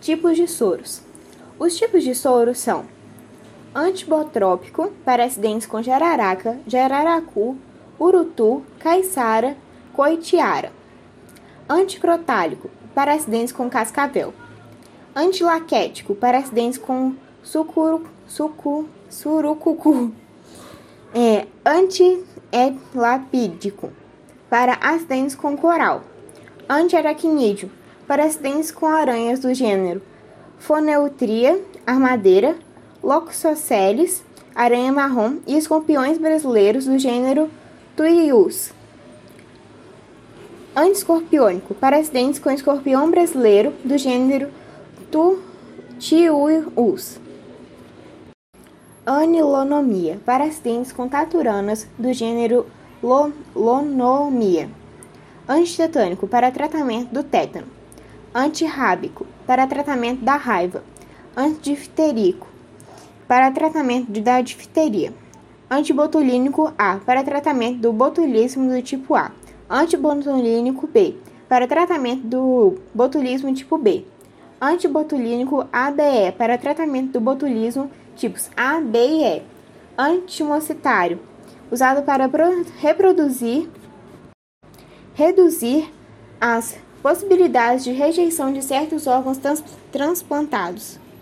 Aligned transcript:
Tipos 0.00 0.34
de 0.34 0.48
soros. 0.48 1.02
Os 1.58 1.76
tipos 1.76 2.02
de 2.02 2.14
soro 2.14 2.54
são 2.54 2.86
antibotrópico 3.74 4.90
para 5.04 5.24
acidentes 5.24 5.66
com 5.66 5.82
jararaca, 5.82 6.58
jararacu, 6.66 7.58
urutu, 7.98 8.62
caiçara, 8.78 9.58
coitiara. 9.92 10.72
Anticrotálico 11.68 12.70
para 12.94 13.12
acidentes 13.12 13.52
com 13.52 13.68
cascavel. 13.68 14.32
Antilaquético 15.14 16.14
para 16.14 16.38
acidentes 16.38 16.78
com 16.78 17.14
sucuru, 17.42 18.06
sucu, 18.26 18.88
surucucu. 19.10 20.12
É, 21.12 21.46
antielapídico 21.62 23.92
para 24.48 24.78
acidentes 24.80 25.34
com 25.34 25.58
coral. 25.58 26.04
Antiaracnídeo 26.66 27.70
para 28.10 28.24
com 28.72 28.86
aranhas 28.86 29.38
do 29.38 29.54
gênero 29.54 30.02
Foneutria, 30.58 31.62
armadeira, 31.86 32.56
Loxoceles, 33.00 34.24
aranha 34.52 34.92
marrom 34.92 35.36
e 35.46 35.56
escorpiões 35.56 36.18
brasileiros 36.18 36.86
do 36.86 36.98
gênero 36.98 37.48
Tuius. 37.94 38.72
Antiscorpiônico, 40.74 41.72
para 41.72 41.98
com 42.40 42.50
escorpião 42.50 43.08
brasileiro 43.12 43.72
do 43.84 43.96
gênero 43.96 44.48
Tutius. 45.12 47.20
Anilonomia, 49.06 50.18
para 50.26 50.46
acidentes 50.46 50.90
com 50.90 51.08
taturanas 51.08 51.86
do 51.96 52.12
gênero 52.12 52.66
Lonomia. 53.54 54.68
Antitetânico, 55.48 56.26
para 56.26 56.50
tratamento 56.50 57.14
do 57.14 57.22
tétano 57.22 57.78
antirrábico, 58.34 59.26
para 59.46 59.66
tratamento 59.66 60.24
da 60.24 60.36
raiva, 60.36 60.82
antidifterico, 61.36 62.46
para 63.26 63.50
tratamento 63.50 64.10
da 64.20 64.40
difteria, 64.40 65.12
antibotulínico 65.68 66.72
A, 66.76 66.96
para 66.96 67.22
tratamento 67.22 67.78
do 67.78 67.92
botulismo 67.92 68.68
do 68.68 68.82
tipo 68.82 69.14
A, 69.14 69.30
antibotulínico 69.68 70.86
B, 70.86 71.16
para 71.48 71.66
tratamento 71.66 72.26
do 72.26 72.76
botulismo 72.94 73.52
tipo 73.54 73.78
B, 73.78 74.04
antibotulínico 74.60 75.66
ABE, 75.72 76.32
para 76.36 76.58
tratamento 76.58 77.12
do 77.12 77.20
botulismo 77.20 77.90
tipos 78.16 78.50
A, 78.56 78.80
B 78.80 78.98
e 78.98 79.24
E, 79.24 79.42
antimocitário, 79.96 81.20
usado 81.70 82.02
para 82.02 82.28
reproduzir, 82.80 83.68
reduzir 85.14 85.90
as 86.40 86.76
possibilidades 87.02 87.82
de 87.82 87.90
rejeição 87.90 88.52
de 88.52 88.62
certos 88.62 89.06
órgãos 89.06 89.38
transplantados. 89.90 91.00